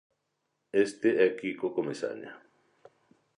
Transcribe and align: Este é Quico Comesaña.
Este 0.85 1.09
é 1.25 1.27
Quico 1.39 1.67
Comesaña. 1.77 2.31